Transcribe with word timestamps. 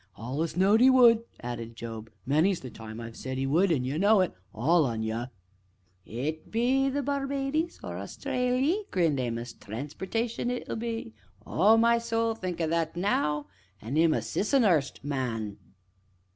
"Allus 0.17 0.57
knowed 0.57 0.81
as 0.81 0.87
'e 0.87 0.89
would!" 0.89 1.23
added 1.41 1.75
Job; 1.75 2.09
"many's 2.25 2.61
the 2.61 2.71
time 2.71 2.99
I've 2.99 3.15
said 3.15 3.33
as 3.37 3.37
'e 3.37 3.45
would, 3.45 3.71
an' 3.71 3.83
you 3.83 3.99
know 3.99 4.21
it 4.21 4.33
all 4.51 4.83
on 4.85 5.03
you." 5.03 5.25
"It'll 6.07 6.49
be 6.49 6.89
the 6.89 7.03
Barbadies, 7.03 7.79
or 7.83 7.97
Austrayley!" 7.97 8.89
grinned 8.89 9.19
Amos; 9.19 9.53
"transportation, 9.53 10.49
it'll 10.49 10.75
be 10.75 11.13
Oh, 11.45 11.77
my 11.77 11.99
soul! 11.99 12.33
think 12.33 12.59
o' 12.59 12.65
that 12.65 12.97
now 12.97 13.45
an' 13.79 13.95
'im 13.95 14.15
a 14.15 14.23
Siss'n'urst 14.23 15.03
man!" 15.03 15.57